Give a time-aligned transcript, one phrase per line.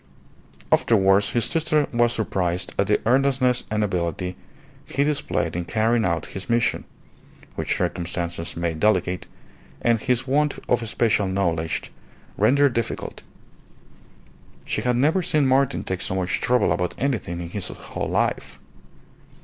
[0.71, 4.35] Afterwards his sister was surprised at the earnestness and ability
[4.83, 6.85] he displayed in carrying out his mission,
[7.53, 9.27] which circumstances made delicate,
[9.79, 11.91] and his want of special knowledge
[12.35, 13.21] rendered difficult.
[14.65, 18.57] She had never seen Martin take so much trouble about anything in his whole life.